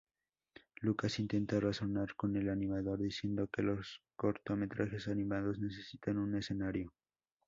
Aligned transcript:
Lucas 0.81 1.19
intenta 1.19 1.59
razonar 1.59 2.15
con 2.15 2.35
el 2.35 2.49
animador 2.49 2.99
diciendo 3.03 3.47
que 3.53 3.61
los 3.61 4.01
cortometrajes 4.15 5.07
animados 5.07 5.59
necesitan 5.59 6.17
un 6.17 6.33
escenario. 6.35 6.91